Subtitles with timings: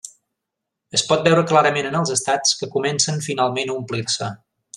[0.99, 4.33] Es pot veure clarament en els estats que comencen finalment a omplir-se.